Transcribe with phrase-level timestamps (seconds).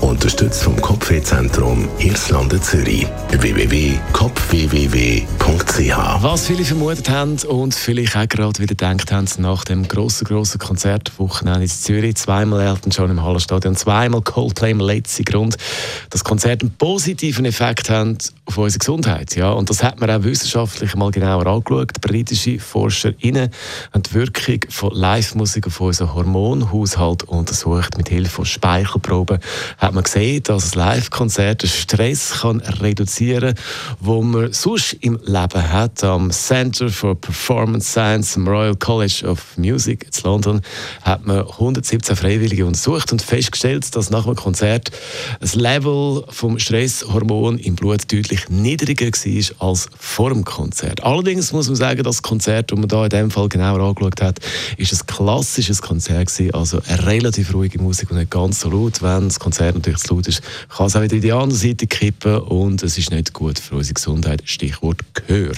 [0.00, 3.06] Unterstützt vom Kopfwehzentrum Irlande Zürich.
[3.28, 10.24] www.kopfwww.ch Was viele vermutet haben und vielleicht auch gerade wieder gedacht haben, nach dem grossen,
[10.24, 15.58] grossen Konzertwochenende in Zürich, zweimal Elton John im Hallenstadion, zweimal Coldplay im letzten Grund,
[16.08, 19.36] dass Konzerte einen positiven Effekt haben auf unsere Gesundheit.
[19.36, 19.50] Ja?
[19.50, 22.00] Und das hat man auch wissenschaftlich mal genauer angeschaut.
[22.00, 23.50] Britische ForscherInnen
[23.92, 29.40] haben die Wirkung von Live-Musik auf unseren Hormonhaushalt untersucht mit Hilfe von Speichelproben
[29.89, 35.18] hat man gesehen, dass ein Live-Konzert den Stress kann reduzieren kann, den man sonst im
[35.24, 36.02] Leben hat.
[36.04, 40.60] Am Center for Performance Science am Royal College of Music in London
[41.02, 44.90] hat man 117 Freiwillige untersucht und festgestellt, dass nach einem Konzert
[45.40, 51.02] das Level vom Stresshormon im Blut deutlich niedriger war als vor dem Konzert.
[51.02, 54.38] Allerdings muss man sagen, das Konzert, das man da in dem Fall genauer angeschaut hat,
[54.76, 59.02] ist ein klassisches Konzert gewesen, also eine relativ ruhige Musik und nicht ganz so laut.
[59.02, 61.86] Wenn das Konzert natürlich zu laut ist, kann es auch wieder in die andere Seite
[61.86, 64.42] kippen und es ist nicht gut für unsere Gesundheit.
[64.44, 65.52] Stichwort Gehör.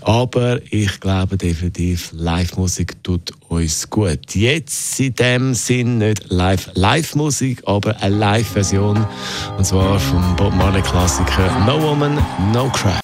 [0.00, 4.34] Aber ich glaube definitiv, Live-Musik tut uns gut.
[4.34, 9.06] Jetzt in dem Sinn nicht Live-Live-Musik, aber eine Live-Version
[9.56, 12.18] und zwar vom Bob Marley-Klassiker No Woman,
[12.52, 12.98] No Cry.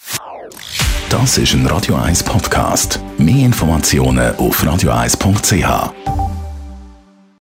[1.09, 3.01] Das ist ein Radio 1 Podcast.
[3.17, 6.18] Mehr Informationen auf radio1.ch.